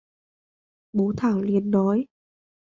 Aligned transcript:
Bố 0.93 1.13
Thảo 1.17 1.41
liền 1.41 1.71
nói 1.71 2.05